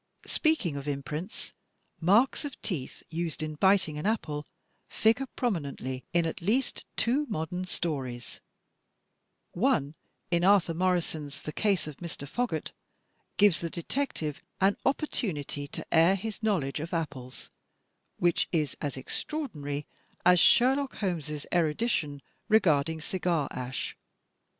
Speaking 0.25 0.75
of 0.77 0.87
imprints, 0.87 1.53
marks 1.99 2.43
of 2.43 2.59
teeth 2.63 3.03
used 3.11 3.43
in 3.43 3.53
biting 3.53 3.99
an 3.99 4.07
apple, 4.07 4.47
figure 4.89 5.27
prominently 5.35 6.03
in 6.11 6.25
at 6.25 6.41
least 6.41 6.85
two 6.95 7.27
modem 7.29 7.65
stories. 7.65 8.41
One, 9.51 9.93
in 10.31 10.43
Arthur 10.43 10.73
Morrison's 10.73 11.43
"The 11.43 11.51
Case 11.53 11.85
of 11.85 11.97
Mr. 11.97 12.27
Foggatt" 12.27 12.71
FOOTPRINTS 12.71 12.73
AND 12.81 13.35
FINGERPRINTS 13.37 13.37
1 13.37 13.37
93 13.37 13.37
gives 13.37 13.59
the 13.59 13.69
detective 13.69 14.41
an 14.59 14.77
opportunity 14.87 15.67
to 15.67 15.93
air 15.93 16.15
his 16.15 16.41
knowledge 16.41 16.79
of 16.79 16.95
apples, 16.95 17.51
which 18.17 18.49
is 18.51 18.75
as 18.81 18.97
extraordinary 18.97 19.85
as 20.25 20.39
Sherlock 20.39 20.95
Holmes's 20.95 21.45
erudi 21.51 21.87
tion 21.91 22.23
regarding 22.49 23.01
cigar 23.01 23.47
ash. 23.51 23.95